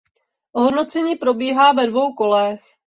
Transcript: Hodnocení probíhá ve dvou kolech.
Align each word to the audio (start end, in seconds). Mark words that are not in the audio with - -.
Hodnocení 0.55 1.15
probíhá 1.15 1.71
ve 1.73 1.87
dvou 1.87 2.13
kolech. 2.13 2.61